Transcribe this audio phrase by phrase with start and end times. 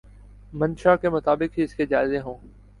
[0.53, 2.37] منشاء کے مطابق ہی اس کے جائزے ہوں۔